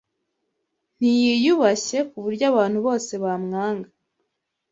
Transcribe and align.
Ntiyiyubashye 0.97 1.97
kuburyo 2.09 2.45
abantu 2.51 2.77
bose 2.87 3.11
bamwanga. 3.23 3.89